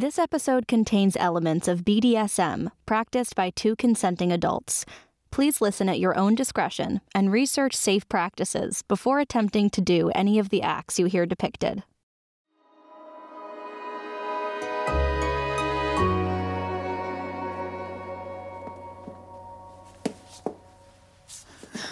This 0.00 0.18
episode 0.18 0.66
contains 0.66 1.14
elements 1.20 1.68
of 1.68 1.84
BDSM 1.84 2.70
practiced 2.86 3.34
by 3.34 3.50
two 3.50 3.76
consenting 3.76 4.32
adults. 4.32 4.86
Please 5.30 5.60
listen 5.60 5.90
at 5.90 6.00
your 6.00 6.16
own 6.16 6.34
discretion 6.34 7.02
and 7.14 7.30
research 7.30 7.74
safe 7.74 8.08
practices 8.08 8.80
before 8.80 9.20
attempting 9.20 9.68
to 9.68 9.82
do 9.82 10.08
any 10.14 10.38
of 10.38 10.48
the 10.48 10.62
acts 10.62 10.98
you 10.98 11.04
hear 11.04 11.26
depicted. 11.26 11.82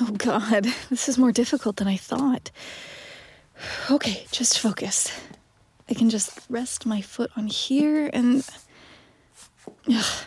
Oh, 0.00 0.14
God, 0.16 0.64
this 0.88 1.10
is 1.10 1.18
more 1.18 1.32
difficult 1.32 1.76
than 1.76 1.88
I 1.88 1.98
thought. 1.98 2.50
Okay, 3.90 4.24
just 4.32 4.58
focus. 4.58 5.12
I 5.88 5.94
can 5.94 6.10
just 6.10 6.38
rest 6.48 6.86
my 6.86 7.00
foot 7.00 7.30
on 7.36 7.46
here 7.46 8.10
and. 8.12 8.44
Ugh. 9.92 10.24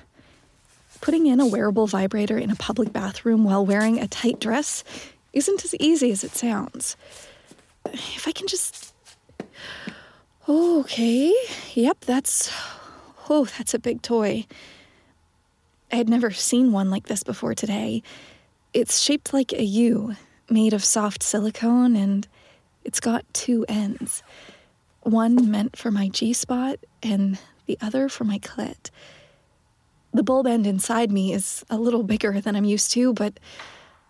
Putting 1.01 1.25
in 1.25 1.39
a 1.39 1.47
wearable 1.47 1.87
vibrator 1.87 2.37
in 2.37 2.51
a 2.51 2.55
public 2.55 2.93
bathroom 2.93 3.43
while 3.43 3.65
wearing 3.65 3.99
a 3.99 4.07
tight 4.07 4.39
dress 4.39 4.83
isn't 5.33 5.65
as 5.65 5.73
easy 5.79 6.11
as 6.11 6.23
it 6.23 6.35
sounds. 6.35 6.95
If 7.91 8.27
I 8.27 8.31
can 8.31 8.47
just. 8.47 8.93
Okay, 10.47 11.33
yep, 11.73 12.01
that's. 12.01 12.51
Oh, 13.29 13.45
that's 13.45 13.73
a 13.73 13.79
big 13.79 14.01
toy. 14.01 14.45
I 15.91 15.95
had 15.95 16.09
never 16.09 16.31
seen 16.31 16.71
one 16.71 16.89
like 16.89 17.07
this 17.07 17.23
before 17.23 17.55
today. 17.55 18.03
It's 18.73 19.01
shaped 19.01 19.33
like 19.33 19.53
a 19.53 19.63
U, 19.63 20.15
made 20.49 20.73
of 20.73 20.83
soft 20.83 21.23
silicone, 21.23 21.95
and 21.95 22.27
it's 22.83 22.99
got 22.99 23.25
two 23.33 23.65
ends. 23.67 24.23
One 25.01 25.49
meant 25.49 25.75
for 25.75 25.91
my 25.91 26.09
G 26.09 26.31
spot, 26.33 26.79
and 27.01 27.39
the 27.65 27.77
other 27.81 28.07
for 28.07 28.23
my 28.23 28.37
clit. 28.37 28.91
The 30.13 30.23
bulb 30.23 30.45
end 30.45 30.67
inside 30.67 31.11
me 31.11 31.33
is 31.33 31.65
a 31.69 31.77
little 31.77 32.03
bigger 32.03 32.39
than 32.41 32.55
I'm 32.55 32.65
used 32.65 32.91
to, 32.91 33.13
but 33.13 33.39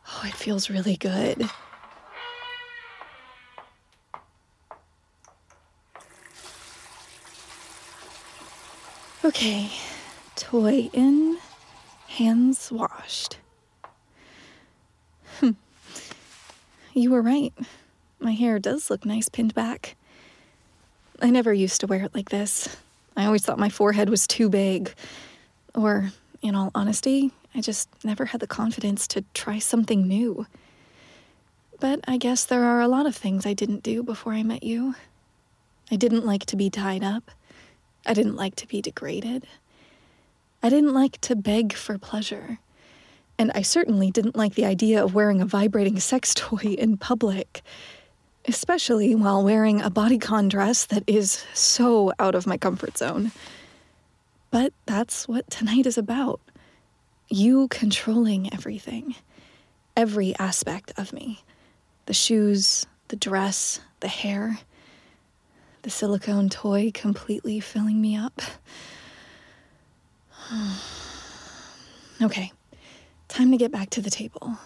oh, 0.08 0.23
it 0.25 0.34
feels 0.34 0.69
really 0.69 0.97
good. 0.97 1.50
Okay, 9.23 9.69
toy 10.36 10.89
in, 10.94 11.38
hands 12.08 12.72
washed. 12.72 13.38
Hmm. 15.39 15.52
You 16.94 17.12
were 17.12 17.22
right. 17.22 17.53
My 18.19 18.31
hair 18.34 18.58
does 18.58 18.89
look 18.89 19.06
nice 19.06 19.30
pinned 19.30 19.53
back. 19.53 19.95
I 21.22 21.30
never 21.30 21.53
used 21.53 21.81
to 21.81 21.88
wear 21.88 22.03
it 22.03 22.16
like 22.16 22.30
this. 22.30 22.75
I 23.16 23.25
always 23.25 23.44
thought 23.44 23.59
my 23.59 23.69
forehead 23.69 24.09
was 24.09 24.25
too 24.25 24.50
big. 24.50 24.94
Or, 25.75 26.11
in 26.41 26.55
all 26.55 26.72
honesty, 26.73 27.31
I 27.53 27.61
just 27.61 27.89
never 28.03 28.25
had 28.25 28.41
the 28.41 28.47
confidence 28.47 29.08
to 29.09 29.23
try 29.33 29.59
something 29.59 30.08
new. 30.08 30.47
But 31.80 32.00
I 32.08 32.17
guess 32.17 32.45
there 32.45 32.63
are 32.63 32.81
a 32.81 32.88
lot 32.88 33.05
of 33.05 33.16
things 33.16 33.45
I 33.45 33.53
didn't 33.53 33.83
do 33.83 34.03
before 34.03 34.33
I 34.33 34.44
met 34.44 34.63
you. 34.63 34.95
I 35.91 35.95
didn't 35.95 36.25
like 36.25 36.45
to 36.47 36.55
be 36.55 36.69
tied 36.69 37.03
up. 37.03 37.31
I 38.06 38.13
didn't 38.13 38.35
like 38.35 38.56
to 38.56 38.67
be 38.67 38.81
degraded. 38.81 39.45
I 40.63 40.69
didn't 40.69 40.94
like 40.94 41.19
to 41.22 41.35
beg 41.35 41.73
for 41.73 41.97
pleasure. 41.97 42.59
And 43.38 43.52
I 43.53 43.61
certainly 43.61 44.11
didn't 44.11 44.35
like 44.35 44.53
the 44.56 44.66
idea 44.66 45.03
of 45.03 45.13
wearing 45.13 45.41
a 45.41 45.45
vibrating 45.45 46.00
sex 46.00 46.33
toy 46.35 46.75
in 46.78 46.97
public, 46.97 47.61
especially 48.47 49.16
while 49.16 49.44
wearing 49.44 49.81
a 49.81 49.92
bodycon 49.92 50.50
dress 50.50 50.86
that 50.86 51.03
is 51.08 51.45
so 51.53 52.11
out 52.20 52.36
of 52.36 52.47
my 52.47 52.58
comfort 52.58 52.97
zone. 52.97 53.31
But 54.50 54.73
that's 54.86 55.28
what 55.28 55.50
tonight 55.50 55.86
is 55.86 55.97
about 55.97 56.42
you 57.30 57.69
controlling 57.69 58.53
everything, 58.53 59.16
every 59.96 60.35
aspect 60.38 60.91
of 60.97 61.13
me 61.13 61.44
the 62.07 62.13
shoes, 62.13 62.85
the 63.07 63.16
dress, 63.16 63.79
the 64.02 64.07
hair, 64.07 64.59
the 65.84 65.90
silicone 65.90 66.50
toy 66.50 66.91
completely 66.94 67.59
filling 67.59 68.02
me 68.02 68.18
up. 68.18 68.41
okay, 72.22 72.52
time 73.29 73.52
to 73.52 73.58
get 73.58 73.72
back 73.72 73.90
to 73.91 74.02
the 74.02 74.09
table. 74.09 74.58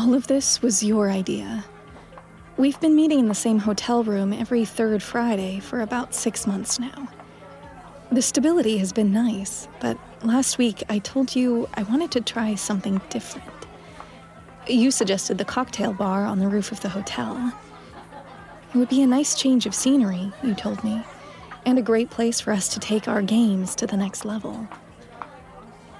All 0.00 0.14
of 0.14 0.28
this 0.28 0.62
was 0.62 0.82
your 0.82 1.10
idea. 1.10 1.62
We've 2.56 2.80
been 2.80 2.96
meeting 2.96 3.18
in 3.18 3.28
the 3.28 3.34
same 3.34 3.58
hotel 3.58 4.02
room 4.02 4.32
every 4.32 4.64
third 4.64 5.02
Friday 5.02 5.60
for 5.60 5.82
about 5.82 6.14
six 6.14 6.46
months 6.46 6.80
now. 6.80 7.06
The 8.10 8.22
stability 8.22 8.78
has 8.78 8.94
been 8.94 9.12
nice, 9.12 9.68
but 9.78 9.98
last 10.22 10.56
week 10.56 10.82
I 10.88 11.00
told 11.00 11.36
you 11.36 11.68
I 11.74 11.82
wanted 11.82 12.12
to 12.12 12.22
try 12.22 12.54
something 12.54 12.98
different. 13.10 13.52
You 14.66 14.90
suggested 14.90 15.36
the 15.36 15.44
cocktail 15.44 15.92
bar 15.92 16.24
on 16.24 16.38
the 16.38 16.48
roof 16.48 16.72
of 16.72 16.80
the 16.80 16.88
hotel. 16.88 17.52
It 18.72 18.78
would 18.78 18.88
be 18.88 19.02
a 19.02 19.06
nice 19.06 19.34
change 19.34 19.66
of 19.66 19.74
scenery, 19.74 20.32
you 20.42 20.54
told 20.54 20.82
me, 20.82 21.04
and 21.66 21.78
a 21.78 21.82
great 21.82 22.08
place 22.08 22.40
for 22.40 22.52
us 22.52 22.68
to 22.68 22.80
take 22.80 23.06
our 23.06 23.20
games 23.20 23.74
to 23.74 23.86
the 23.86 23.98
next 23.98 24.24
level. 24.24 24.66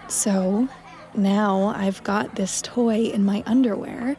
So, 0.08 0.70
now 1.16 1.72
I've 1.76 2.02
got 2.04 2.34
this 2.34 2.62
toy 2.62 3.04
in 3.04 3.24
my 3.24 3.42
underwear 3.46 4.16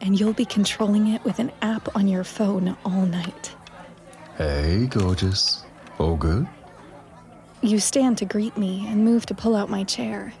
and 0.00 0.18
you'll 0.18 0.32
be 0.32 0.44
controlling 0.44 1.08
it 1.08 1.24
with 1.24 1.38
an 1.38 1.52
app 1.62 1.94
on 1.94 2.08
your 2.08 2.24
phone 2.24 2.76
all 2.84 3.06
night. 3.06 3.54
Hey, 4.36 4.86
gorgeous. 4.86 5.64
All 5.98 6.16
good? 6.16 6.46
You 7.60 7.78
stand 7.78 8.16
to 8.18 8.24
greet 8.24 8.56
me 8.56 8.86
and 8.88 9.04
move 9.04 9.26
to 9.26 9.34
pull 9.34 9.54
out 9.54 9.68
my 9.68 9.84
chair. 9.84 10.32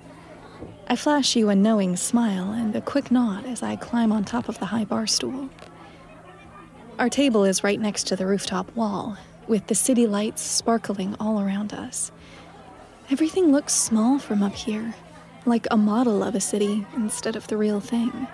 I 0.88 0.96
flash 0.96 1.36
you 1.36 1.50
a 1.50 1.54
knowing 1.54 1.96
smile 1.96 2.52
and 2.52 2.74
a 2.74 2.80
quick 2.80 3.10
nod 3.10 3.44
as 3.44 3.62
I 3.62 3.76
climb 3.76 4.10
on 4.10 4.24
top 4.24 4.48
of 4.48 4.58
the 4.58 4.66
high 4.66 4.84
bar 4.84 5.06
stool. 5.06 5.50
Our 6.98 7.08
table 7.08 7.44
is 7.44 7.62
right 7.62 7.80
next 7.80 8.06
to 8.08 8.16
the 8.16 8.26
rooftop 8.26 8.74
wall, 8.74 9.16
with 9.46 9.66
the 9.66 9.74
city 9.74 10.06
lights 10.06 10.42
sparkling 10.42 11.14
all 11.20 11.40
around 11.40 11.72
us. 11.72 12.10
Everything 13.10 13.52
looks 13.52 13.72
small 13.72 14.18
from 14.18 14.42
up 14.42 14.54
here, 14.54 14.94
like 15.50 15.66
a 15.70 15.76
model 15.76 16.22
of 16.22 16.34
a 16.34 16.40
city 16.40 16.86
instead 16.94 17.36
of 17.36 17.46
the 17.48 17.56
real 17.56 17.80
thing. 17.80 18.26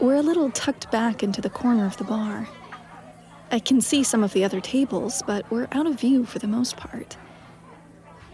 We're 0.00 0.16
a 0.16 0.22
little 0.22 0.50
tucked 0.50 0.90
back 0.90 1.22
into 1.22 1.40
the 1.40 1.50
corner 1.50 1.86
of 1.86 1.98
the 1.98 2.04
bar. 2.04 2.48
I 3.52 3.58
can 3.58 3.82
see 3.82 4.02
some 4.02 4.24
of 4.24 4.32
the 4.32 4.44
other 4.44 4.60
tables, 4.60 5.22
but 5.26 5.48
we're 5.50 5.68
out 5.72 5.86
of 5.86 6.00
view 6.00 6.24
for 6.24 6.38
the 6.38 6.48
most 6.48 6.78
part. 6.78 7.18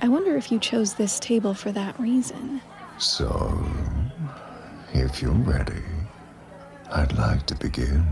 I 0.01 0.07
wonder 0.07 0.37
if 0.37 0.53
you 0.53 0.61
chose 0.61 0.95
this 0.95 1.19
table 1.19 1.55
for 1.55 1.73
that 1.73 1.99
reason. 1.99 2.63
So, 2.99 3.67
if 4.95 5.21
you're 5.21 5.33
ready, 5.33 5.83
I'd 6.93 7.19
like 7.19 7.47
to 7.47 7.57
begin. 7.57 8.07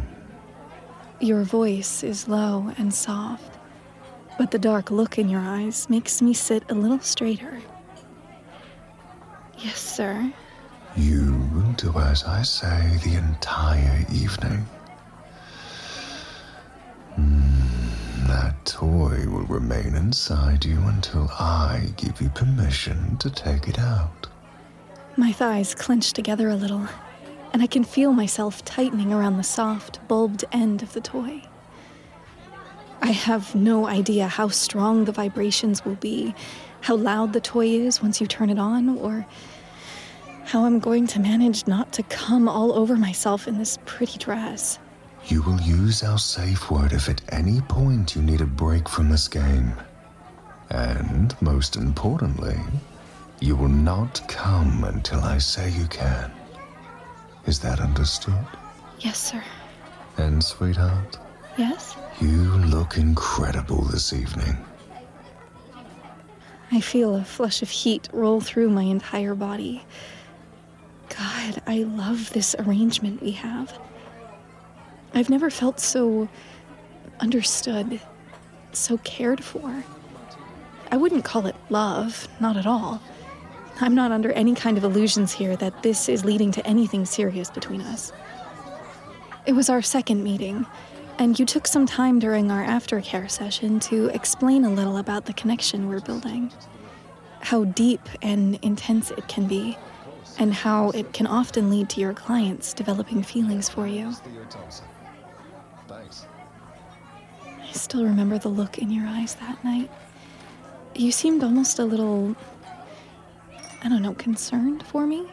Your 1.21 1.45
voice 1.45 2.03
is 2.03 2.27
low 2.27 2.73
and 2.77 2.93
soft, 2.93 3.57
but 4.37 4.51
the 4.51 4.59
dark 4.59 4.91
look 4.91 5.17
in 5.17 5.29
your 5.29 5.41
eyes 5.41 5.89
makes 5.89 6.21
me 6.21 6.35
sit 6.35 6.65
a 6.69 6.75
little 6.75 7.01
straighter. 7.01 7.63
Yes, 9.59 9.79
sir. 9.79 10.33
You 10.97 11.49
will 11.53 11.73
do 11.73 11.93
as 11.99 12.25
I 12.25 12.43
say 12.43 12.99
the 13.05 13.17
entire 13.17 14.05
evening. 14.13 14.67
Mm, 17.19 18.27
that 18.27 18.65
toy 18.65 19.27
will 19.29 19.47
remain 19.47 19.95
inside 19.95 20.65
you 20.65 20.79
until 20.87 21.29
I 21.39 21.93
give 21.97 22.21
you 22.21 22.29
permission 22.31 23.17
to 23.19 23.31
take 23.31 23.69
it 23.69 23.79
out. 23.79 24.27
My 25.17 25.33
thighs 25.33 25.75
clench 25.75 26.13
together 26.13 26.49
a 26.51 26.57
little, 26.57 26.87
and 27.53 27.63
I 27.63 27.67
can 27.67 27.85
feel 27.85 28.13
myself 28.13 28.65
tightening 28.65 29.13
around 29.13 29.39
the 29.39 29.43
soft, 29.43 30.07
bulbed 30.09 30.45
end 30.53 30.83
of 30.83 30.93
the 30.93 31.01
toy. 31.01 31.43
I 33.01 33.13
have 33.13 33.55
no 33.55 33.87
idea 33.87 34.27
how 34.29 34.49
strong 34.49 35.05
the 35.05 35.13
vibrations 35.13 35.85
will 35.85 35.95
be, 35.95 36.35
how 36.81 36.97
loud 36.97 37.33
the 37.33 37.41
toy 37.41 37.67
is 37.67 38.03
once 38.03 38.21
you 38.21 38.27
turn 38.27 38.51
it 38.51 38.59
on, 38.59 38.99
or 38.99 39.27
how 40.45 40.65
I'm 40.65 40.79
going 40.79 41.07
to 41.09 41.21
manage 41.21 41.67
not 41.67 41.93
to 41.95 42.03
come 42.05 42.49
all 42.49 42.73
over 42.73 42.97
myself 42.97 43.49
in 43.49 43.59
this 43.59 43.79
pretty 43.85 44.19
dress. 44.19 44.79
You 45.27 45.43
will 45.43 45.61
use 45.61 46.05
our 46.05 46.19
safe 46.19 46.71
word 46.71 46.93
if 46.93 47.09
at 47.09 47.21
any 47.33 47.61
point 47.63 48.15
you 48.15 48.23
need 48.23 48.41
a 48.41 48.47
break 48.47 48.89
from 48.89 49.09
this 49.09 49.27
game. 49.27 49.73
And 50.71 51.35
most 51.43 51.77
importantly, 51.77 52.59
you 53.41 53.57
will 53.57 53.69
not 53.69 54.23
come 54.29 54.85
until 54.85 55.21
I 55.21 55.39
say 55.39 55.71
you 55.71 55.87
can. 55.87 56.31
Is 57.47 57.59
that 57.61 57.81
understood? 57.81 58.47
Yes, 59.01 59.19
sir. 59.19 59.43
And, 60.17 60.43
sweetheart? 60.43 61.19
Yes? 61.59 61.97
You 62.21 62.29
look 62.29 62.97
incredible 62.97 63.83
this 63.83 64.13
evening. 64.13 64.57
I 66.71 66.81
feel 66.81 67.15
a 67.15 67.25
flush 67.25 67.63
of 67.63 67.71
heat 67.71 68.09
roll 68.13 68.41
through 68.41 68.71
my 68.71 68.83
entire 68.83 69.35
body. 69.35 69.85
God, 71.09 71.63
I 71.67 71.79
love 71.79 72.33
this 72.33 72.57
arrangement 72.59 73.23
we 73.23 73.33
have. 73.33 73.79
I've 75.15 75.31
never 75.31 75.49
felt 75.49 75.79
so 75.81 76.29
understood, 77.21 78.01
so 78.73 78.99
cared 78.99 79.43
for. 79.43 79.85
I 80.91 80.97
wouldn't 80.97 81.25
call 81.25 81.47
it 81.47 81.57
love, 81.71 82.29
not 82.41 82.57
at 82.57 82.67
all. 82.67 83.01
I'm 83.81 83.95
not 83.95 84.11
under 84.11 84.33
any 84.33 84.55
kind 84.55 84.77
of 84.79 84.85
illusions 84.85 85.33
here 85.33 85.57
that 85.57 85.83
this 85.83 86.09
is 86.09 86.25
leading 86.25 86.51
to 86.53 86.67
anything 86.67 87.05
serious 87.05 87.51
between 87.51 87.83
us. 87.83 88.13
It 89.47 89.53
was 89.53 89.71
our 89.71 89.83
second 89.83 90.25
meeting, 90.25 90.67
and 91.19 91.39
you 91.39 91.47
took 91.47 91.67
some 91.67 91.87
time 91.87 92.19
during 92.19 92.51
our 92.51 92.65
aftercare 92.65 93.31
session 93.31 93.81
to 93.81 94.07
explain 94.09 94.65
a 94.65 94.71
little 94.71 94.99
about 94.99 95.25
the 95.25 95.33
connection 95.33 95.89
we're 95.89 96.01
building. 96.01 96.53
How 97.41 97.65
deep 97.65 98.01
and 98.23 98.59
intense 98.63 99.11
it 99.11 99.27
can 99.29 99.47
be, 99.47 99.79
and 100.39 100.53
how 100.53 100.91
it 100.91 101.13
can 101.13 101.27
often 101.27 101.71
lead 101.71 101.89
to 101.91 102.01
your 102.01 102.13
clients 102.13 102.75
developing 102.75 103.23
feelings 103.23 103.69
for 103.69 103.87
you. 103.87 104.13
I 105.91 107.73
still 107.73 108.05
remember 108.05 108.39
the 108.39 108.49
look 108.49 108.79
in 108.79 108.91
your 108.91 109.07
eyes 109.07 109.35
that 109.37 109.63
night. 109.65 109.91
You 110.95 111.13
seemed 111.13 111.43
almost 111.43 111.79
a 111.79 111.85
little, 111.85 112.35
I 113.83 113.89
don't 113.89 114.03
know, 114.03 114.15
concerned 114.15 114.85
for 114.87 115.07
me. 115.07 115.27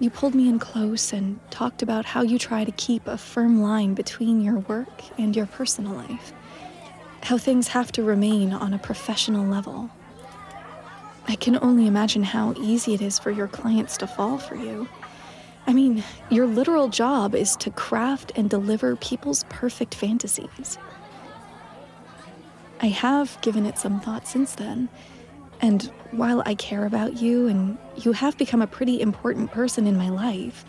You 0.00 0.10
pulled 0.10 0.34
me 0.34 0.48
in 0.48 0.60
close 0.60 1.12
and 1.12 1.40
talked 1.50 1.82
about 1.82 2.04
how 2.04 2.22
you 2.22 2.38
try 2.38 2.64
to 2.64 2.70
keep 2.70 3.06
a 3.08 3.18
firm 3.18 3.62
line 3.62 3.94
between 3.94 4.40
your 4.40 4.58
work 4.60 5.02
and 5.18 5.34
your 5.34 5.46
personal 5.46 5.92
life. 5.92 6.32
How 7.24 7.36
things 7.36 7.68
have 7.68 7.90
to 7.92 8.04
remain 8.04 8.52
on 8.52 8.72
a 8.72 8.78
professional 8.78 9.44
level. 9.44 9.90
I 11.26 11.34
can 11.34 11.58
only 11.60 11.88
imagine 11.88 12.22
how 12.22 12.54
easy 12.58 12.94
it 12.94 13.02
is 13.02 13.18
for 13.18 13.32
your 13.32 13.48
clients 13.48 13.96
to 13.96 14.06
fall 14.06 14.38
for 14.38 14.54
you. 14.54 14.88
I 15.66 15.72
mean, 15.72 16.04
your 16.30 16.46
literal 16.46 16.88
job 16.88 17.34
is 17.34 17.56
to 17.56 17.70
craft 17.70 18.30
and 18.36 18.48
deliver 18.48 18.94
people's 18.94 19.44
perfect 19.48 19.96
fantasies. 19.96 20.78
I 22.80 22.86
have 22.86 23.36
given 23.42 23.66
it 23.66 23.78
some 23.78 24.00
thought 24.00 24.28
since 24.28 24.54
then, 24.54 24.88
and 25.60 25.82
while 26.12 26.42
I 26.46 26.54
care 26.54 26.86
about 26.86 27.20
you 27.20 27.48
and 27.48 27.78
you 27.96 28.12
have 28.12 28.38
become 28.38 28.62
a 28.62 28.66
pretty 28.66 29.00
important 29.00 29.50
person 29.50 29.86
in 29.86 29.96
my 29.96 30.08
life, 30.08 30.64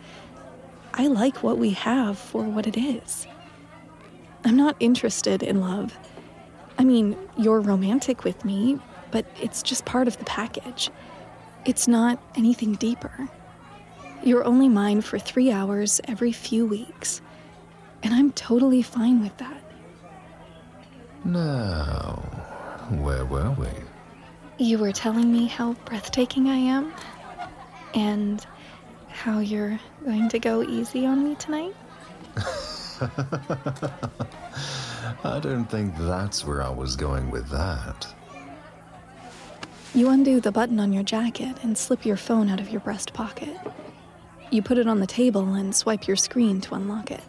I 0.93 1.07
like 1.07 1.43
what 1.43 1.57
we 1.57 1.71
have 1.71 2.17
for 2.17 2.43
what 2.43 2.67
it 2.67 2.77
is. 2.77 3.27
I'm 4.43 4.55
not 4.55 4.75
interested 4.79 5.43
in 5.43 5.59
love. 5.61 5.97
I 6.77 6.83
mean, 6.83 7.17
you're 7.37 7.59
romantic 7.59 8.23
with 8.23 8.43
me, 8.43 8.79
but 9.11 9.25
it's 9.41 9.61
just 9.61 9.85
part 9.85 10.07
of 10.07 10.17
the 10.17 10.25
package. 10.25 10.89
It's 11.65 11.87
not 11.87 12.21
anything 12.35 12.73
deeper. 12.75 13.27
You're 14.23 14.43
only 14.43 14.69
mine 14.69 15.01
for 15.01 15.19
three 15.19 15.51
hours 15.51 16.01
every 16.05 16.31
few 16.31 16.65
weeks, 16.65 17.21
and 18.01 18.13
I'm 18.13 18.31
totally 18.31 18.81
fine 18.81 19.21
with 19.21 19.37
that. 19.37 19.61
Now, 21.23 22.15
where 22.89 23.25
were 23.25 23.51
we? 23.51 23.67
You 24.59 24.77
were 24.77 24.91
telling 24.91 25.31
me 25.31 25.47
how 25.47 25.71
breathtaking 25.85 26.49
I 26.49 26.57
am, 26.57 26.93
and 27.93 28.45
how 29.07 29.39
you're 29.39 29.79
going 30.03 30.27
to 30.27 30.37
go 30.37 30.61
easy 30.63 31.05
on 31.05 31.23
me 31.23 31.35
tonight? 31.35 31.73
I 35.23 35.39
don't 35.39 35.63
think 35.65 35.97
that's 35.97 36.45
where 36.45 36.61
I 36.61 36.69
was 36.69 36.97
going 36.97 37.31
with 37.31 37.47
that. 37.51 38.05
You 39.95 40.09
undo 40.09 40.41
the 40.41 40.51
button 40.51 40.77
on 40.81 40.91
your 40.91 41.03
jacket 41.03 41.55
and 41.63 41.77
slip 41.77 42.05
your 42.05 42.17
phone 42.17 42.49
out 42.49 42.59
of 42.59 42.69
your 42.69 42.81
breast 42.81 43.13
pocket. 43.13 43.57
You 44.51 44.61
put 44.61 44.77
it 44.77 44.87
on 44.87 44.99
the 44.99 45.07
table 45.07 45.53
and 45.53 45.73
swipe 45.73 46.05
your 46.05 46.17
screen 46.17 46.59
to 46.61 46.75
unlock 46.75 47.11
it. 47.11 47.23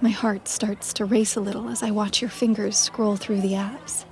My 0.00 0.10
heart 0.10 0.48
starts 0.48 0.94
to 0.94 1.04
race 1.04 1.36
a 1.36 1.40
little 1.40 1.68
as 1.68 1.82
I 1.82 1.90
watch 1.90 2.22
your 2.22 2.30
fingers 2.30 2.78
scroll 2.78 3.16
through 3.16 3.42
the 3.42 3.52
apps. 3.52 4.06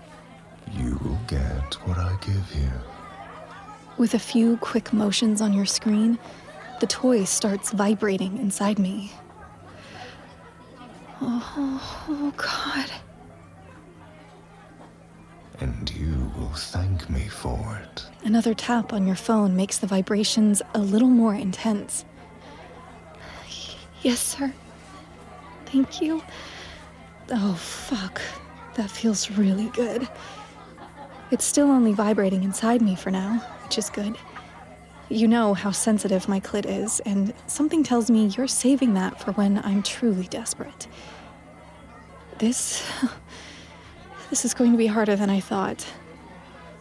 You 0.72 1.15
get 1.26 1.74
what 1.86 1.98
I 1.98 2.16
give 2.20 2.54
you. 2.54 2.70
With 3.98 4.14
a 4.14 4.18
few 4.18 4.56
quick 4.58 4.92
motions 4.92 5.40
on 5.40 5.52
your 5.52 5.66
screen, 5.66 6.18
the 6.80 6.86
toy 6.86 7.24
starts 7.24 7.72
vibrating 7.72 8.38
inside 8.38 8.78
me. 8.78 9.12
Oh, 11.20 12.04
oh 12.08 12.32
God. 12.36 12.90
And 15.60 15.90
you 15.94 16.30
will 16.36 16.52
thank 16.52 17.08
me 17.08 17.28
for 17.28 17.80
it. 17.82 18.04
Another 18.24 18.52
tap 18.52 18.92
on 18.92 19.06
your 19.06 19.16
phone 19.16 19.56
makes 19.56 19.78
the 19.78 19.86
vibrations 19.86 20.60
a 20.74 20.78
little 20.78 21.08
more 21.08 21.34
intense. 21.34 22.04
Yes, 24.02 24.20
sir. 24.20 24.52
Thank 25.64 26.02
you. 26.02 26.22
Oh, 27.30 27.54
fuck. 27.54 28.20
That 28.74 28.90
feels 28.90 29.30
really 29.30 29.70
good. 29.70 30.06
It's 31.30 31.44
still 31.44 31.70
only 31.70 31.92
vibrating 31.92 32.44
inside 32.44 32.82
me 32.82 32.94
for 32.94 33.10
now, 33.10 33.38
which 33.64 33.78
is 33.78 33.90
good. 33.90 34.16
You 35.08 35.28
know 35.28 35.54
how 35.54 35.70
sensitive 35.70 36.28
my 36.28 36.40
clit 36.40 36.66
is, 36.66 37.00
and 37.00 37.32
something 37.46 37.82
tells 37.84 38.10
me 38.10 38.26
you're 38.26 38.48
saving 38.48 38.94
that 38.94 39.20
for 39.20 39.32
when 39.32 39.58
I'm 39.58 39.82
truly 39.82 40.26
desperate. 40.26 40.86
This. 42.38 42.84
This 44.28 44.44
is 44.44 44.54
going 44.54 44.72
to 44.72 44.78
be 44.78 44.88
harder 44.88 45.14
than 45.14 45.30
I 45.30 45.38
thought. 45.38 45.86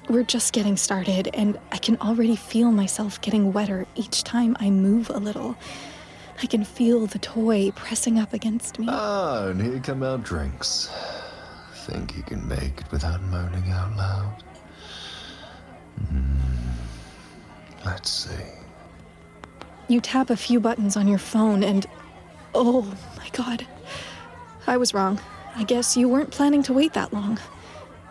We're 0.10 0.24
just 0.24 0.52
getting 0.52 0.78
started, 0.78 1.30
and 1.36 1.60
I 1.72 1.78
can 1.78 1.96
already 1.98 2.36
feel 2.36 2.72
myself 2.72 3.22
getting 3.22 3.54
wetter 3.54 3.86
each 3.94 4.24
time 4.24 4.58
I 4.60 4.72
move 4.72 5.12
a 5.12 5.20
little. 5.20 5.56
I 6.42 6.48
can 6.48 6.64
feel 6.64 7.06
the 7.06 7.20
toy 7.20 7.70
pressing 7.76 8.18
up 8.18 8.34
against 8.34 8.80
me. 8.80 8.88
Ah, 8.90 9.48
and 9.50 9.62
here 9.62 9.80
come 9.80 10.02
our 10.02 10.18
drinks. 10.18 10.90
Think 11.86 12.18
you 12.18 12.24
can 12.24 12.48
make 12.48 12.82
it 12.82 12.92
without 12.92 13.22
moaning 13.22 13.70
out 13.70 13.96
loud? 13.96 14.44
Hmm. 16.10 16.40
Let's 17.86 18.10
see. 18.10 18.44
You 19.88 20.02
tap 20.02 20.32
a 20.32 20.36
few 20.36 20.60
buttons 20.60 20.98
on 20.98 21.08
your 21.08 21.20
phone, 21.20 21.64
and 21.64 21.86
oh 22.56 22.92
my 23.18 23.30
god. 23.34 23.68
I 24.66 24.78
was 24.78 24.96
wrong. 24.96 25.22
I 25.56 25.64
guess 25.64 25.96
you 25.96 26.10
weren't 26.10 26.32
planning 26.32 26.64
to 26.64 26.74
wait 26.74 26.94
that 26.94 27.14
long. 27.14 27.40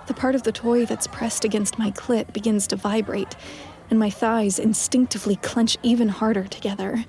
The 0.07 0.15
part 0.15 0.37
of 0.37 0.45
the 0.45 0.53
toy 0.53 0.87
that's 0.87 1.09
pressed 1.09 1.45
against 1.45 1.77
my 1.77 1.91
clit 1.91 2.33
begins 2.33 2.69
to 2.69 2.77
vibrate, 2.77 3.35
and 3.91 3.99
my 3.99 4.09
thighs 4.09 4.61
instinctively 4.61 5.35
clench 5.35 5.79
even 5.83 6.11
harder 6.11 6.45
together. 6.45 7.05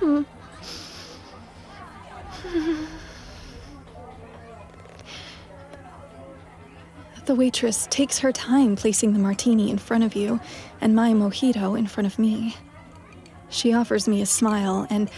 Hmm. 0.00 0.22
The 7.28 7.34
waitress 7.34 7.86
takes 7.90 8.18
her 8.20 8.32
time 8.32 8.74
placing 8.74 9.12
the 9.12 9.18
martini 9.18 9.68
in 9.68 9.76
front 9.76 10.02
of 10.02 10.16
you 10.16 10.40
and 10.80 10.96
my 10.96 11.12
mojito 11.12 11.78
in 11.78 11.86
front 11.86 12.06
of 12.06 12.18
me. 12.18 12.56
She 13.50 13.74
offers 13.74 14.08
me 14.08 14.22
a 14.22 14.26
smile, 14.26 14.86
and 14.88 15.10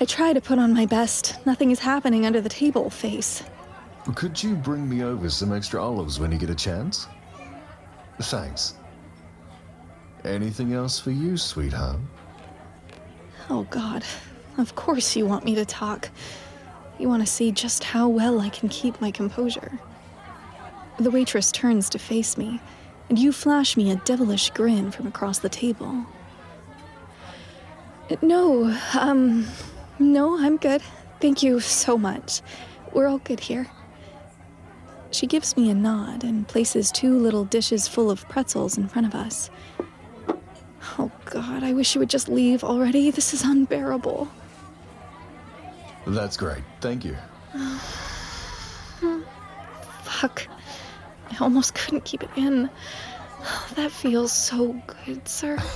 I 0.00 0.06
try 0.06 0.32
to 0.32 0.40
put 0.40 0.58
on 0.58 0.72
my 0.72 0.86
best, 0.86 1.36
nothing 1.44 1.70
is 1.70 1.78
happening 1.78 2.24
under 2.24 2.40
the 2.40 2.48
table 2.48 2.88
face. 2.88 3.42
Could 4.14 4.42
you 4.42 4.54
bring 4.54 4.88
me 4.88 5.02
over 5.02 5.28
some 5.28 5.52
extra 5.52 5.84
olives 5.84 6.18
when 6.18 6.32
you 6.32 6.38
get 6.38 6.48
a 6.48 6.54
chance? 6.54 7.06
Thanks. 8.22 8.76
Anything 10.24 10.72
else 10.72 10.98
for 10.98 11.10
you, 11.10 11.36
sweetheart? 11.36 12.00
Oh, 13.50 13.64
God. 13.64 14.02
Of 14.56 14.76
course 14.76 15.14
you 15.14 15.26
want 15.26 15.44
me 15.44 15.54
to 15.56 15.66
talk. 15.66 16.08
You 16.98 17.08
want 17.10 17.22
to 17.22 17.30
see 17.30 17.52
just 17.52 17.84
how 17.84 18.08
well 18.08 18.40
I 18.40 18.48
can 18.48 18.70
keep 18.70 18.98
my 19.02 19.10
composure. 19.10 19.78
The 21.00 21.10
waitress 21.10 21.50
turns 21.50 21.88
to 21.88 21.98
face 21.98 22.36
me, 22.36 22.60
and 23.08 23.18
you 23.18 23.32
flash 23.32 23.74
me 23.74 23.90
a 23.90 23.96
devilish 23.96 24.50
grin 24.50 24.90
from 24.90 25.06
across 25.06 25.38
the 25.38 25.48
table. 25.48 26.04
No, 28.20 28.78
um, 28.98 29.46
no, 29.98 30.38
I'm 30.38 30.58
good. 30.58 30.82
Thank 31.18 31.42
you 31.42 31.58
so 31.58 31.96
much. 31.96 32.42
We're 32.92 33.06
all 33.06 33.16
good 33.16 33.40
here. 33.40 33.66
She 35.10 35.26
gives 35.26 35.56
me 35.56 35.70
a 35.70 35.74
nod 35.74 36.22
and 36.22 36.46
places 36.46 36.92
two 36.92 37.18
little 37.18 37.46
dishes 37.46 37.88
full 37.88 38.10
of 38.10 38.28
pretzels 38.28 38.76
in 38.76 38.86
front 38.86 39.06
of 39.06 39.14
us. 39.14 39.48
Oh, 40.98 41.10
God, 41.24 41.62
I 41.62 41.72
wish 41.72 41.94
you 41.94 42.00
would 42.00 42.10
just 42.10 42.28
leave 42.28 42.62
already. 42.62 43.10
This 43.10 43.32
is 43.32 43.42
unbearable. 43.42 44.28
That's 46.06 46.36
great. 46.36 46.62
Thank 46.82 47.06
you. 47.06 47.16
Fuck. 50.02 50.46
I 51.40 51.44
almost 51.44 51.74
couldn't 51.74 52.04
keep 52.04 52.22
it 52.22 52.30
in. 52.36 52.70
That 53.74 53.90
feels 53.90 54.32
so 54.32 54.80
good, 54.86 55.26
sir. 55.26 55.58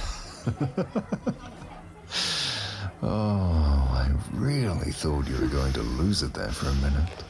Oh, 3.02 3.86
I 3.90 4.08
really 4.32 4.90
thought 4.90 5.28
you 5.28 5.36
were 5.38 5.48
going 5.48 5.74
to 5.74 5.82
lose 5.82 6.22
it 6.22 6.32
there 6.32 6.48
for 6.48 6.70
a 6.70 6.74
minute. 6.76 7.24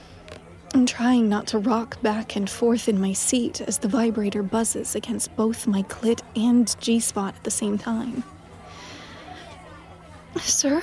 I'm 0.72 0.86
trying 0.86 1.28
not 1.28 1.48
to 1.48 1.58
rock 1.58 2.00
back 2.00 2.36
and 2.36 2.48
forth 2.48 2.88
in 2.88 3.00
my 3.00 3.12
seat 3.12 3.60
as 3.60 3.78
the 3.78 3.88
vibrator 3.88 4.44
buzzes 4.44 4.94
against 4.94 5.34
both 5.34 5.66
my 5.66 5.82
clit 5.84 6.20
and 6.36 6.72
G 6.80 7.00
spot 7.00 7.34
at 7.34 7.42
the 7.42 7.50
same 7.50 7.76
time. 7.76 8.22
Sir, 10.40 10.80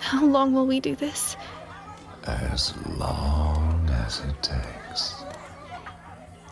How 0.00 0.24
long 0.24 0.54
will 0.54 0.66
we 0.66 0.80
do 0.80 0.96
this? 0.96 1.36
As 2.24 2.74
long 2.96 3.88
as 3.90 4.20
it 4.20 4.42
takes. 4.42 4.81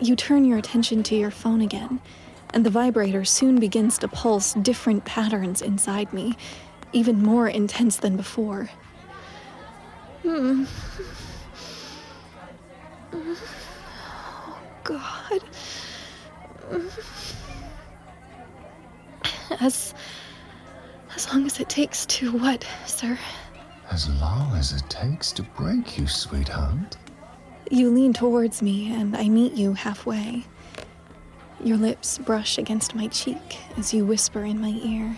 You 0.03 0.17
turn 0.17 0.47
your 0.47 0.57
attention 0.57 1.03
to 1.05 1.15
your 1.15 1.31
phone 1.31 1.61
again, 1.61 2.01
and 2.55 2.65
the 2.65 2.71
vibrator 2.71 3.23
soon 3.27 3.61
begins 3.61 3.99
to 3.99 4.09
pulse 4.09 4.55
different 4.55 5.05
patterns 5.05 5.61
inside 5.61 6.11
me, 6.15 6.39
even 6.95 7.23
more 7.23 7.49
intense 7.49 7.99
than 7.99 8.17
before. 8.17 8.71
Hmm. 10.23 10.65
Oh, 13.13 14.59
God. 14.85 15.43
As. 19.61 19.95
as 21.15 21.33
long 21.33 21.45
as 21.45 21.61
it 21.61 21.69
takes 21.69 22.07
to 22.07 22.33
what, 22.39 22.67
sir? 22.87 23.19
As 23.91 24.09
long 24.21 24.57
as 24.57 24.73
it 24.73 24.89
takes 24.89 25.33
to 25.33 25.43
break 25.43 25.99
you, 25.99 26.07
sweetheart. 26.07 26.97
You 27.71 27.91
lean 27.91 28.13
towards 28.13 28.63
me, 28.63 28.93
and 28.93 29.17
I 29.17 29.29
meet 29.29 29.53
you 29.53 29.75
halfway. 29.75 30.45
Your 31.63 31.77
lips 31.77 32.19
brush 32.19 32.59
against 32.59 32.95
my 32.95 33.07
cheek 33.09 33.59
as 33.77 33.95
you 33.95 34.05
whisper 34.05 34.45
in 34.45 34.61
my 34.61 34.71
ear. 34.83 35.17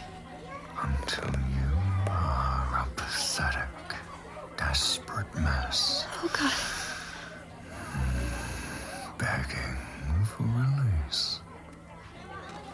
Until 0.83 1.31
you 1.31 2.11
are 2.11 2.85
a 2.87 2.87
pathetic, 2.97 3.69
desperate 4.57 5.33
mess, 5.37 6.05
Oh, 6.23 6.31
God. 6.33 6.53
begging 9.19 9.77
for 10.27 10.43
release. 10.43 11.41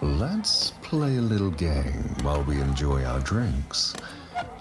Let's 0.00 0.72
play 0.82 1.16
a 1.18 1.22
little 1.22 1.50
game 1.50 2.02
while 2.22 2.42
we 2.44 2.60
enjoy 2.60 3.04
our 3.04 3.20
drinks. 3.20 3.94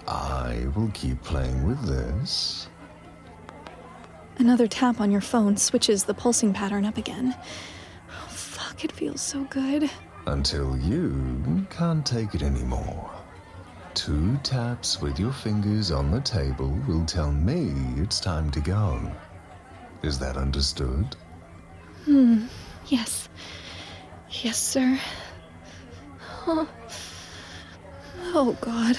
I 0.06 0.66
will 0.76 0.90
keep 0.94 1.22
playing 1.24 1.66
with 1.66 1.80
this. 1.86 2.68
Another 4.38 4.66
tap 4.68 5.00
on 5.00 5.10
your 5.10 5.20
phone 5.20 5.56
switches 5.56 6.04
the 6.04 6.14
pulsing 6.14 6.52
pattern 6.52 6.84
up 6.84 6.96
again. 6.96 7.34
Oh, 8.10 8.26
fuck, 8.28 8.84
it 8.84 8.92
feels 8.92 9.20
so 9.20 9.44
good. 9.44 9.90
Until 10.26 10.76
you 10.78 11.66
can't 11.70 12.04
take 12.06 12.34
it 12.34 12.42
anymore. 12.42 13.10
Two 13.94 14.36
taps 14.44 15.00
with 15.00 15.18
your 15.18 15.32
fingers 15.32 15.90
on 15.90 16.10
the 16.10 16.20
table 16.20 16.70
will 16.86 17.04
tell 17.04 17.32
me 17.32 17.72
it's 18.00 18.20
time 18.20 18.50
to 18.52 18.60
go. 18.60 19.00
Is 20.02 20.18
that 20.20 20.36
understood? 20.36 21.16
Hmm, 22.04 22.46
Yes. 22.86 23.28
Yes, 24.30 24.56
sir. 24.58 24.98
Oh, 26.46 26.68
oh 28.34 28.56
God. 28.60 28.98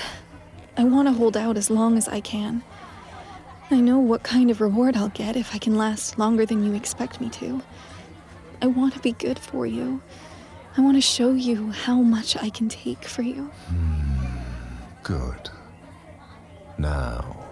I 0.78 0.84
want 0.84 1.08
to 1.08 1.14
hold 1.14 1.38
out 1.38 1.56
as 1.58 1.70
long 1.70 1.98
as 1.98 2.08
I 2.08 2.20
can. 2.20 2.62
I 3.72 3.82
know 3.82 4.00
what 4.00 4.24
kind 4.24 4.50
of 4.50 4.62
reward 4.62 4.98
I'll 4.98 5.10
get 5.10 5.36
if 5.36 5.54
I 5.54 5.60
can 5.60 5.78
last 5.78 6.18
longer 6.18 6.44
than 6.44 6.66
you 6.66 6.74
expect 6.74 7.22
me 7.22 7.30
to. 7.30 7.62
I 8.64 8.68
want 8.68 8.96
to 8.96 9.00
be 9.00 9.12
good 9.12 9.38
for 9.38 9.68
you. 9.68 10.02
I 10.76 10.82
want 10.82 10.98
to 10.98 11.02
show 11.02 11.34
you 11.34 11.72
how 11.72 12.02
much 12.02 12.36
I 12.36 12.50
can 12.50 12.68
take 12.68 13.06
for 13.06 13.22
you. 13.22 13.44
Hmm, 13.68 14.38
good. 15.04 15.50
Now, 16.80 17.46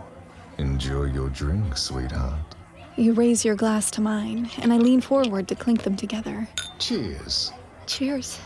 enjoy 0.57 1.03
your 1.03 1.29
drink, 1.29 1.77
sweetheart. 1.77 2.55
You 2.95 3.13
raise 3.13 3.45
your 3.45 3.55
glass 3.55 3.91
to 3.91 4.01
mine, 4.01 4.49
and 4.57 4.73
I 4.73 4.77
lean 4.77 5.01
forward 5.01 5.47
to 5.49 5.55
clink 5.55 5.83
them 5.83 5.95
together. 5.95 6.47
Cheers. 6.79 7.51
Cheers. 7.85 8.39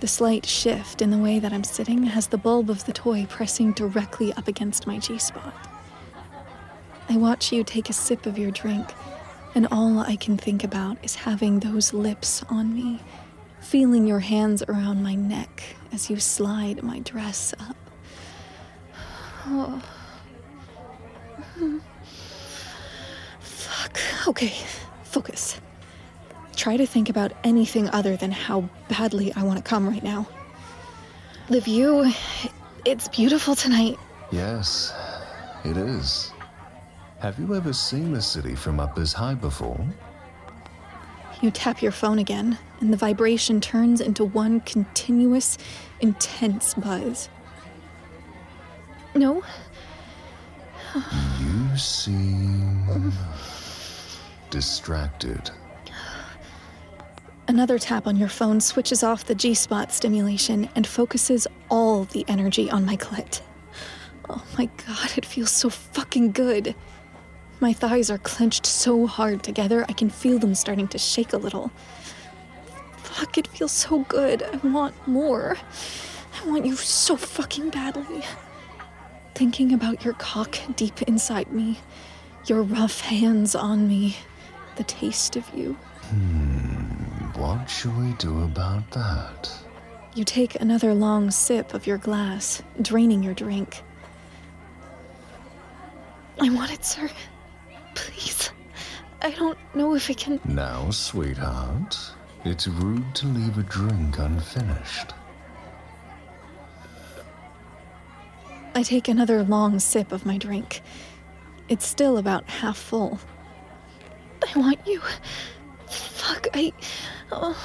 The 0.00 0.08
slight 0.08 0.44
shift 0.44 1.00
in 1.00 1.10
the 1.10 1.18
way 1.18 1.38
that 1.38 1.52
I'm 1.52 1.62
sitting 1.62 2.02
has 2.02 2.26
the 2.26 2.38
bulb 2.38 2.70
of 2.70 2.84
the 2.86 2.92
toy 2.92 3.24
pressing 3.28 3.70
directly 3.70 4.32
up 4.32 4.48
against 4.48 4.88
my 4.88 4.98
G 4.98 5.16
spot. 5.16 5.54
I 7.08 7.16
watch 7.16 7.52
you 7.52 7.64
take 7.64 7.90
a 7.90 7.92
sip 7.92 8.26
of 8.26 8.38
your 8.38 8.50
drink, 8.50 8.86
and 9.54 9.66
all 9.70 9.98
I 9.98 10.16
can 10.16 10.36
think 10.36 10.64
about 10.64 10.96
is 11.02 11.14
having 11.14 11.60
those 11.60 11.92
lips 11.92 12.42
on 12.48 12.74
me, 12.74 13.00
feeling 13.60 14.06
your 14.06 14.20
hands 14.20 14.62
around 14.68 15.02
my 15.02 15.14
neck 15.14 15.62
as 15.92 16.08
you 16.08 16.18
slide 16.18 16.82
my 16.82 17.00
dress 17.00 17.54
up. 17.58 17.76
Oh. 19.46 19.82
Fuck. 23.40 23.98
Okay, 24.28 24.54
focus. 25.04 25.60
Try 26.56 26.76
to 26.76 26.86
think 26.86 27.08
about 27.08 27.32
anything 27.44 27.88
other 27.90 28.16
than 28.16 28.30
how 28.30 28.68
badly 28.88 29.32
I 29.34 29.42
want 29.42 29.58
to 29.58 29.62
come 29.62 29.88
right 29.88 30.02
now. 30.02 30.28
The 31.48 31.60
view, 31.60 32.12
it's 32.84 33.08
beautiful 33.08 33.54
tonight. 33.54 33.98
Yes, 34.30 34.94
it 35.64 35.76
is. 35.76 36.31
Have 37.22 37.38
you 37.38 37.54
ever 37.54 37.72
seen 37.72 38.12
the 38.12 38.20
city 38.20 38.56
from 38.56 38.80
up 38.80 38.98
as 38.98 39.12
high 39.12 39.34
before? 39.34 39.78
You 41.40 41.52
tap 41.52 41.80
your 41.80 41.92
phone 41.92 42.18
again, 42.18 42.58
and 42.80 42.92
the 42.92 42.96
vibration 42.96 43.60
turns 43.60 44.00
into 44.00 44.24
one 44.24 44.58
continuous, 44.62 45.56
intense 46.00 46.74
buzz. 46.74 47.28
No, 49.14 49.40
You 50.96 51.76
seem 51.78 53.12
distracted. 54.50 55.48
Another 57.46 57.78
tap 57.78 58.08
on 58.08 58.16
your 58.16 58.28
phone 58.28 58.60
switches 58.60 59.04
off 59.04 59.26
the 59.26 59.36
G 59.36 59.54
spot 59.54 59.92
stimulation 59.92 60.68
and 60.74 60.84
focuses 60.84 61.46
all 61.70 62.02
the 62.02 62.24
energy 62.26 62.68
on 62.68 62.84
my 62.84 62.96
clit. 62.96 63.42
Oh 64.28 64.44
my 64.58 64.68
god, 64.88 65.16
it 65.16 65.24
feels 65.24 65.52
so 65.52 65.70
fucking 65.70 66.32
good. 66.32 66.74
My 67.62 67.72
thighs 67.72 68.10
are 68.10 68.18
clenched 68.18 68.66
so 68.66 69.06
hard 69.06 69.44
together, 69.44 69.86
I 69.88 69.92
can 69.92 70.10
feel 70.10 70.40
them 70.40 70.52
starting 70.52 70.88
to 70.88 70.98
shake 70.98 71.32
a 71.32 71.36
little. 71.36 71.70
Fuck, 72.96 73.38
it 73.38 73.46
feels 73.46 73.70
so 73.70 74.00
good. 74.00 74.42
I 74.42 74.56
want 74.66 74.96
more. 75.06 75.56
I 76.42 76.48
want 76.48 76.66
you 76.66 76.74
so 76.74 77.16
fucking 77.16 77.70
badly. 77.70 78.24
Thinking 79.36 79.72
about 79.72 80.04
your 80.04 80.14
cock 80.14 80.58
deep 80.74 81.02
inside 81.02 81.52
me, 81.52 81.78
your 82.46 82.64
rough 82.64 83.00
hands 83.02 83.54
on 83.54 83.86
me, 83.86 84.16
the 84.74 84.82
taste 84.82 85.36
of 85.36 85.48
you. 85.54 85.74
Hmm, 86.10 87.40
what 87.40 87.70
should 87.70 87.96
we 87.96 88.12
do 88.14 88.42
about 88.42 88.90
that? 88.90 89.52
You 90.16 90.24
take 90.24 90.60
another 90.60 90.94
long 90.94 91.30
sip 91.30 91.74
of 91.74 91.86
your 91.86 91.98
glass, 91.98 92.60
draining 92.82 93.22
your 93.22 93.34
drink. 93.34 93.84
I 96.40 96.50
want 96.50 96.72
it, 96.72 96.84
sir. 96.84 97.08
Please. 97.94 98.50
I 99.20 99.30
don't 99.30 99.58
know 99.74 99.94
if 99.94 100.10
I 100.10 100.14
can. 100.14 100.40
Now, 100.44 100.90
sweetheart, 100.90 101.96
it's 102.44 102.66
rude 102.66 103.14
to 103.16 103.26
leave 103.26 103.58
a 103.58 103.62
drink 103.62 104.18
unfinished. 104.18 105.14
I 108.74 108.82
take 108.82 109.08
another 109.08 109.42
long 109.42 109.78
sip 109.78 110.12
of 110.12 110.24
my 110.24 110.38
drink. 110.38 110.82
It's 111.68 111.86
still 111.86 112.18
about 112.18 112.48
half 112.48 112.76
full. 112.78 113.20
I 114.54 114.58
want 114.58 114.80
you. 114.86 115.00
Fuck, 115.86 116.48
I. 116.54 116.72
Oh, 117.30 117.56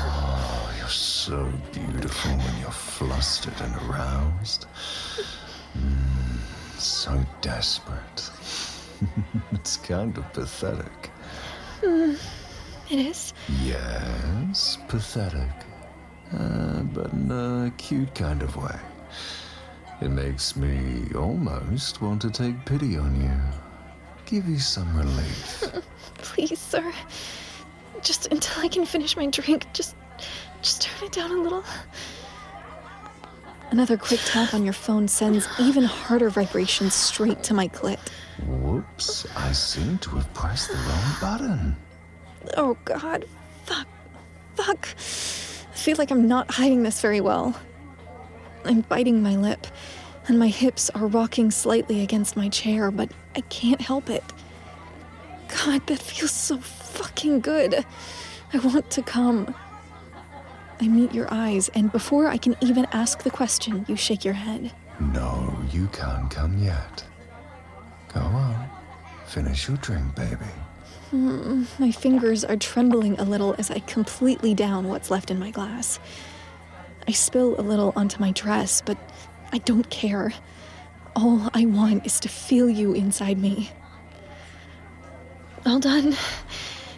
Oh, 0.00 0.74
you're 0.78 0.88
so 0.88 1.50
beautiful 1.72 2.30
when 2.32 2.60
you're 2.60 2.70
flustered 2.70 3.60
and 3.60 3.74
aroused. 3.88 4.66
Mm, 5.76 6.78
so 6.78 7.20
desperate. 7.40 8.30
it's 9.52 9.76
kind 9.76 10.16
of 10.18 10.32
pathetic. 10.32 11.10
it 11.82 12.18
is. 12.90 13.32
Yes, 13.62 14.78
pathetic. 14.88 15.50
Uh, 16.36 16.82
but 16.82 17.12
in 17.12 17.30
a 17.30 17.72
cute 17.78 18.14
kind 18.14 18.42
of 18.42 18.56
way. 18.56 18.78
It 20.00 20.10
makes 20.10 20.54
me 20.54 21.12
almost 21.14 22.00
want 22.00 22.22
to 22.22 22.30
take 22.30 22.64
pity 22.64 22.96
on 22.96 23.20
you. 23.20 23.32
Give 24.26 24.48
you 24.48 24.58
some 24.58 24.96
relief. 24.96 25.64
Please, 26.18 26.58
sir. 26.58 26.92
Just 28.02 28.26
until 28.30 28.62
I 28.62 28.68
can 28.68 28.84
finish 28.84 29.16
my 29.16 29.26
drink, 29.26 29.66
just. 29.72 29.96
just 30.62 30.82
turn 30.82 31.06
it 31.06 31.12
down 31.12 31.30
a 31.30 31.40
little. 31.40 31.64
Another 33.70 33.98
quick 33.98 34.20
tap 34.24 34.54
on 34.54 34.64
your 34.64 34.72
phone 34.72 35.08
sends 35.08 35.46
even 35.60 35.84
harder 35.84 36.30
vibrations 36.30 36.94
straight 36.94 37.42
to 37.44 37.54
my 37.54 37.68
clit. 37.68 37.98
Whoops, 38.46 39.26
I 39.36 39.52
seem 39.52 39.98
to 39.98 40.10
have 40.10 40.32
pressed 40.32 40.70
the 40.70 40.76
wrong 40.76 41.14
button. 41.20 41.76
Oh 42.56 42.76
god. 42.84 43.26
Fuck. 43.64 43.86
Fuck. 44.54 44.88
I 44.88 45.76
feel 45.76 45.96
like 45.98 46.10
I'm 46.10 46.26
not 46.26 46.50
hiding 46.50 46.82
this 46.82 47.00
very 47.00 47.20
well. 47.20 47.54
I'm 48.64 48.80
biting 48.82 49.22
my 49.22 49.36
lip, 49.36 49.66
and 50.26 50.38
my 50.38 50.48
hips 50.48 50.88
are 50.90 51.06
rocking 51.06 51.50
slightly 51.50 52.02
against 52.02 52.36
my 52.36 52.48
chair, 52.48 52.90
but 52.90 53.10
I 53.36 53.42
can't 53.42 53.80
help 53.80 54.08
it. 54.08 54.24
God, 55.64 55.86
that 55.86 56.00
feels 56.00 56.32
so 56.32 56.58
fucking 56.58 57.40
good. 57.40 57.84
I 58.52 58.58
want 58.58 58.90
to 58.92 59.02
come. 59.02 59.54
I 60.80 60.88
meet 60.88 61.12
your 61.12 61.26
eyes, 61.32 61.68
and 61.70 61.90
before 61.90 62.28
I 62.28 62.36
can 62.36 62.56
even 62.60 62.86
ask 62.92 63.22
the 63.22 63.30
question, 63.30 63.84
you 63.88 63.96
shake 63.96 64.24
your 64.24 64.34
head. 64.34 64.72
No, 65.00 65.56
you 65.70 65.88
can't 65.88 66.30
come 66.30 66.58
yet. 66.58 67.04
Go 68.12 68.20
on. 68.20 68.68
Finish 69.26 69.68
your 69.68 69.76
drink, 69.78 70.14
baby. 70.14 70.46
Hmm, 71.10 71.64
my 71.78 71.90
fingers 71.90 72.44
are 72.44 72.56
trembling 72.56 73.18
a 73.18 73.24
little 73.24 73.54
as 73.58 73.70
I 73.70 73.78
completely 73.80 74.54
down 74.54 74.88
what's 74.88 75.10
left 75.10 75.30
in 75.30 75.38
my 75.38 75.50
glass. 75.50 75.98
I 77.06 77.12
spill 77.12 77.58
a 77.58 77.62
little 77.62 77.92
onto 77.96 78.20
my 78.20 78.32
dress, 78.32 78.82
but 78.82 78.98
I 79.52 79.58
don't 79.58 79.88
care. 79.90 80.32
All 81.16 81.48
I 81.54 81.64
want 81.64 82.06
is 82.06 82.20
to 82.20 82.28
feel 82.28 82.68
you 82.68 82.92
inside 82.92 83.38
me. 83.38 83.70
All 85.64 85.80
done. 85.80 86.14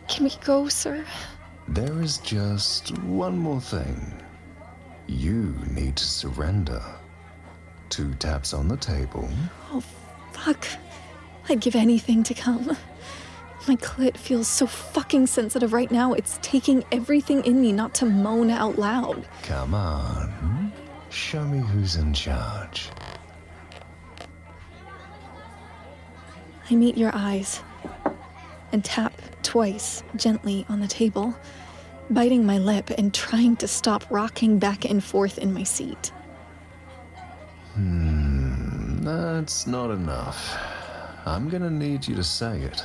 Can 0.08 0.24
we 0.24 0.32
go, 0.44 0.68
sir? 0.68 1.04
There 1.70 2.02
is 2.02 2.18
just 2.18 2.98
one 2.98 3.38
more 3.38 3.60
thing. 3.60 4.12
You 5.06 5.54
need 5.70 5.94
to 5.96 6.04
surrender. 6.04 6.82
Two 7.90 8.12
taps 8.14 8.52
on 8.52 8.66
the 8.66 8.76
table. 8.76 9.28
Oh, 9.70 9.80
fuck. 10.32 10.66
I'd 11.48 11.60
give 11.60 11.76
anything 11.76 12.24
to 12.24 12.34
come. 12.34 12.76
My 13.68 13.76
clit 13.76 14.16
feels 14.16 14.48
so 14.48 14.66
fucking 14.66 15.28
sensitive 15.28 15.72
right 15.72 15.92
now, 15.92 16.12
it's 16.12 16.40
taking 16.42 16.82
everything 16.90 17.44
in 17.44 17.60
me 17.60 17.70
not 17.70 17.94
to 17.94 18.06
moan 18.06 18.50
out 18.50 18.76
loud. 18.76 19.28
Come 19.44 19.72
on. 19.72 20.72
Show 21.10 21.44
me 21.44 21.58
who's 21.58 21.94
in 21.94 22.12
charge. 22.12 22.88
I 26.68 26.74
meet 26.74 26.96
your 26.96 27.12
eyes 27.14 27.62
and 28.72 28.84
tap 28.84 29.12
twice 29.42 30.02
gently 30.16 30.64
on 30.68 30.80
the 30.80 30.86
table, 30.86 31.34
biting 32.10 32.44
my 32.44 32.58
lip 32.58 32.90
and 32.90 33.12
trying 33.12 33.56
to 33.56 33.68
stop 33.68 34.04
rocking 34.10 34.58
back 34.58 34.84
and 34.84 35.02
forth 35.02 35.38
in 35.38 35.52
my 35.52 35.62
seat. 35.62 36.12
Hmm, 37.74 39.02
that's 39.02 39.66
not 39.66 39.90
enough. 39.90 40.56
I'm 41.26 41.48
gonna 41.48 41.70
need 41.70 42.06
you 42.06 42.14
to 42.16 42.24
say 42.24 42.62
it. 42.62 42.82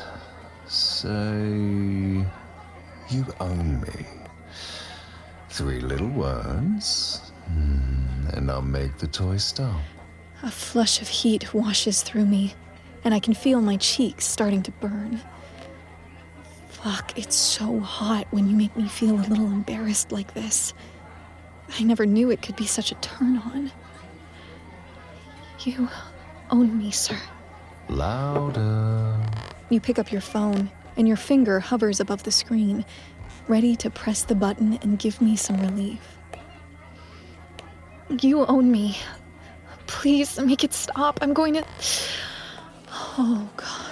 Say. 0.67 2.25
You 3.09 3.25
own 3.39 3.81
me. 3.81 4.05
Three 5.49 5.79
little 5.79 6.09
words, 6.09 7.31
hmm, 7.45 8.27
and 8.33 8.49
I'll 8.49 8.61
make 8.61 8.97
the 8.97 9.07
toy 9.07 9.37
stop. 9.37 9.79
A 10.41 10.49
flush 10.49 11.01
of 11.01 11.07
heat 11.07 11.53
washes 11.53 12.01
through 12.01 12.25
me, 12.25 12.55
and 13.03 13.13
I 13.13 13.19
can 13.19 13.33
feel 13.35 13.61
my 13.61 13.77
cheeks 13.77 14.25
starting 14.25 14.63
to 14.63 14.71
burn. 14.71 15.21
Fuck, 16.85 17.17
it's 17.17 17.35
so 17.35 17.79
hot 17.79 18.27
when 18.29 18.47
you 18.47 18.55
make 18.55 18.77
me 18.77 18.87
feel 18.87 19.15
a 19.15 19.25
little 19.25 19.47
embarrassed 19.47 20.11
like 20.11 20.35
this. 20.35 20.71
I 21.79 21.81
never 21.81 22.05
knew 22.05 22.29
it 22.29 22.43
could 22.43 22.55
be 22.55 22.67
such 22.67 22.91
a 22.91 22.95
turn 22.95 23.37
on. 23.37 23.71
You 25.61 25.89
own 26.51 26.77
me, 26.77 26.91
sir. 26.91 27.17
Louder. 27.89 29.19
You 29.71 29.79
pick 29.79 29.97
up 29.97 30.11
your 30.11 30.21
phone, 30.21 30.69
and 30.95 31.07
your 31.07 31.17
finger 31.17 31.59
hovers 31.59 31.99
above 31.99 32.21
the 32.21 32.29
screen, 32.29 32.85
ready 33.47 33.75
to 33.77 33.89
press 33.89 34.21
the 34.21 34.35
button 34.35 34.77
and 34.83 34.99
give 34.99 35.19
me 35.23 35.35
some 35.35 35.59
relief. 35.59 36.19
You 38.21 38.45
own 38.45 38.71
me. 38.71 38.95
Please 39.87 40.39
make 40.39 40.63
it 40.63 40.71
stop. 40.71 41.17
I'm 41.23 41.33
going 41.33 41.55
to. 41.55 41.65
Oh, 43.17 43.49
God. 43.57 43.91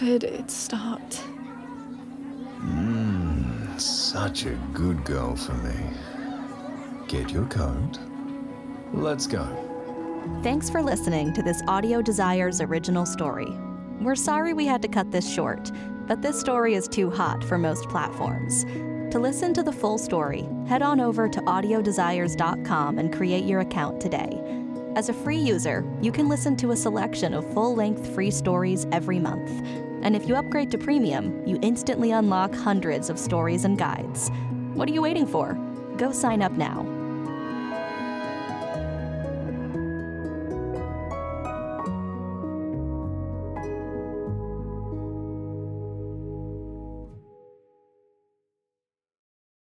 Good, 0.00 0.24
it 0.24 0.50
stopped. 0.50 1.22
Such 4.16 4.46
a 4.46 4.58
good 4.72 5.04
girl 5.04 5.36
for 5.36 5.52
me. 5.52 5.74
Get 7.06 7.30
your 7.30 7.44
coat. 7.44 7.98
Let's 8.94 9.26
go. 9.26 9.46
Thanks 10.42 10.70
for 10.70 10.82
listening 10.82 11.34
to 11.34 11.42
this 11.42 11.60
Audio 11.68 12.00
Desires 12.00 12.62
original 12.62 13.04
story. 13.04 13.48
We're 14.00 14.14
sorry 14.16 14.54
we 14.54 14.64
had 14.64 14.80
to 14.80 14.88
cut 14.88 15.12
this 15.12 15.30
short, 15.30 15.70
but 16.06 16.22
this 16.22 16.40
story 16.40 16.72
is 16.72 16.88
too 16.88 17.10
hot 17.10 17.44
for 17.44 17.58
most 17.58 17.90
platforms. 17.90 18.64
To 19.12 19.18
listen 19.18 19.52
to 19.52 19.62
the 19.62 19.70
full 19.70 19.98
story, 19.98 20.48
head 20.66 20.80
on 20.80 20.98
over 20.98 21.28
to 21.28 21.40
audiodesires.com 21.42 22.98
and 22.98 23.14
create 23.14 23.44
your 23.44 23.60
account 23.60 24.00
today. 24.00 24.40
As 24.94 25.10
a 25.10 25.12
free 25.12 25.36
user, 25.36 25.84
you 26.00 26.10
can 26.10 26.26
listen 26.26 26.56
to 26.56 26.70
a 26.70 26.76
selection 26.76 27.34
of 27.34 27.52
full 27.52 27.76
length 27.76 28.14
free 28.14 28.30
stories 28.30 28.86
every 28.92 29.18
month. 29.18 29.85
And 30.06 30.14
if 30.14 30.28
you 30.28 30.36
upgrade 30.36 30.70
to 30.70 30.78
premium, 30.78 31.44
you 31.44 31.58
instantly 31.62 32.12
unlock 32.12 32.54
hundreds 32.54 33.10
of 33.10 33.18
stories 33.18 33.64
and 33.64 33.76
guides. 33.76 34.30
What 34.74 34.88
are 34.88 34.92
you 34.92 35.02
waiting 35.02 35.26
for? 35.26 35.54
Go 35.96 36.12
sign 36.12 36.42
up 36.42 36.52
now 36.52 36.95